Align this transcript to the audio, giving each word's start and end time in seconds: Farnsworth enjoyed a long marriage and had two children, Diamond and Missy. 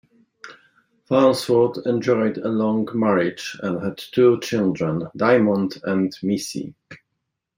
Farnsworth 1.07 1.85
enjoyed 1.85 2.39
a 2.39 2.47
long 2.47 2.87
marriage 2.91 3.55
and 3.61 3.79
had 3.83 3.99
two 3.99 4.39
children, 4.39 5.03
Diamond 5.15 5.75
and 5.83 6.11
Missy. 6.23 6.73